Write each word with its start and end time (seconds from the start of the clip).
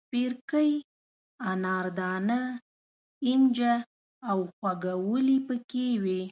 سپیرکۍ، 0.00 0.70
اناردانه، 1.52 2.40
اینجه 3.26 3.72
او 4.30 4.38
خواږه 4.54 4.94
ولي 5.08 5.38
پکې 5.46 5.86
وې. 6.02 6.22